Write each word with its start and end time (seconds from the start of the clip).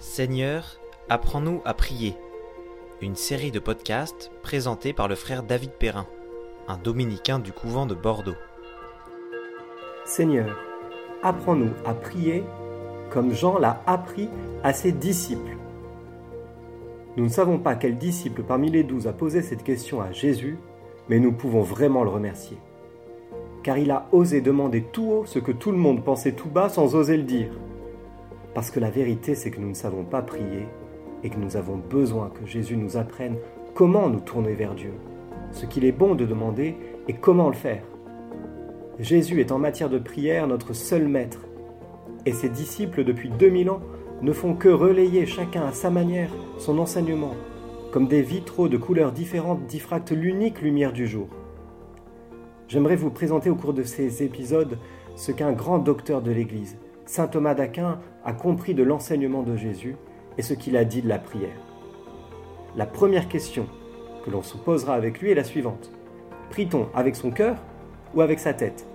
Seigneur, 0.00 0.80
apprends-nous 1.10 1.60
à 1.66 1.74
prier. 1.74 2.16
Une 3.02 3.16
série 3.16 3.50
de 3.50 3.58
podcasts 3.58 4.30
présentés 4.42 4.94
par 4.94 5.08
le 5.08 5.14
frère 5.14 5.42
David 5.42 5.72
Perrin, 5.72 6.06
un 6.68 6.78
dominicain 6.78 7.38
du 7.38 7.52
couvent 7.52 7.84
de 7.84 7.94
Bordeaux. 7.94 8.34
Seigneur, 10.06 10.58
apprends-nous 11.22 11.72
à 11.84 11.92
prier 11.92 12.44
comme 13.10 13.34
Jean 13.34 13.58
l'a 13.58 13.82
appris 13.86 14.30
à 14.64 14.72
ses 14.72 14.92
disciples. 14.92 15.58
Nous 17.18 17.24
ne 17.24 17.28
savons 17.28 17.58
pas 17.58 17.74
quel 17.74 17.98
disciple 17.98 18.42
parmi 18.42 18.70
les 18.70 18.84
douze 18.84 19.06
a 19.06 19.12
posé 19.12 19.42
cette 19.42 19.64
question 19.64 20.00
à 20.00 20.12
Jésus, 20.12 20.56
mais 21.10 21.20
nous 21.20 21.32
pouvons 21.32 21.60
vraiment 21.60 22.04
le 22.04 22.10
remercier. 22.10 22.56
Car 23.62 23.76
il 23.76 23.90
a 23.90 24.08
osé 24.12 24.40
demander 24.40 24.82
tout 24.82 25.10
haut 25.10 25.26
ce 25.26 25.38
que 25.38 25.52
tout 25.52 25.72
le 25.72 25.76
monde 25.76 26.02
pensait 26.02 26.32
tout 26.32 26.48
bas 26.48 26.70
sans 26.70 26.94
oser 26.94 27.18
le 27.18 27.24
dire. 27.24 27.50
Parce 28.54 28.70
que 28.70 28.80
la 28.80 28.90
vérité, 28.90 29.34
c'est 29.34 29.50
que 29.50 29.60
nous 29.60 29.68
ne 29.68 29.74
savons 29.74 30.04
pas 30.04 30.22
prier 30.22 30.66
et 31.22 31.30
que 31.30 31.38
nous 31.38 31.56
avons 31.56 31.76
besoin 31.76 32.30
que 32.30 32.46
Jésus 32.46 32.76
nous 32.76 32.96
apprenne 32.96 33.36
comment 33.74 34.08
nous 34.08 34.20
tourner 34.20 34.54
vers 34.54 34.74
Dieu, 34.74 34.92
ce 35.52 35.66
qu'il 35.66 35.84
est 35.84 35.92
bon 35.92 36.14
de 36.14 36.26
demander 36.26 36.76
et 37.08 37.12
comment 37.12 37.48
le 37.48 37.54
faire. 37.54 37.84
Jésus 38.98 39.40
est 39.40 39.52
en 39.52 39.58
matière 39.58 39.88
de 39.88 39.98
prière 39.98 40.46
notre 40.46 40.72
seul 40.72 41.08
maître, 41.08 41.40
et 42.26 42.32
ses 42.32 42.48
disciples 42.48 43.04
depuis 43.04 43.30
2000 43.30 43.70
ans 43.70 43.80
ne 44.20 44.32
font 44.32 44.54
que 44.54 44.68
relayer 44.68 45.24
chacun 45.26 45.62
à 45.62 45.72
sa 45.72 45.90
manière 45.90 46.30
son 46.58 46.78
enseignement, 46.78 47.34
comme 47.92 48.08
des 48.08 48.22
vitraux 48.22 48.68
de 48.68 48.76
couleurs 48.76 49.12
différentes 49.12 49.66
diffractent 49.66 50.10
l'unique 50.10 50.60
lumière 50.60 50.92
du 50.92 51.06
jour. 51.06 51.28
J'aimerais 52.68 52.96
vous 52.96 53.10
présenter 53.10 53.48
au 53.48 53.56
cours 53.56 53.72
de 53.72 53.82
ces 53.82 54.22
épisodes 54.22 54.78
ce 55.16 55.32
qu'un 55.32 55.52
grand 55.52 55.78
docteur 55.78 56.20
de 56.20 56.30
l'Église, 56.30 56.76
Saint 57.10 57.26
Thomas 57.26 57.54
d'Aquin 57.54 57.98
a 58.24 58.32
compris 58.32 58.72
de 58.72 58.84
l'enseignement 58.84 59.42
de 59.42 59.56
Jésus 59.56 59.96
et 60.38 60.42
ce 60.42 60.54
qu'il 60.54 60.76
a 60.76 60.84
dit 60.84 61.02
de 61.02 61.08
la 61.08 61.18
prière. 61.18 61.58
La 62.76 62.86
première 62.86 63.26
question 63.26 63.66
que 64.24 64.30
l'on 64.30 64.44
se 64.44 64.56
posera 64.56 64.94
avec 64.94 65.20
lui 65.20 65.32
est 65.32 65.34
la 65.34 65.42
suivante. 65.42 65.90
Prie-t-on 66.50 66.86
avec 66.94 67.16
son 67.16 67.32
cœur 67.32 67.56
ou 68.14 68.20
avec 68.20 68.38
sa 68.38 68.54
tête? 68.54 68.86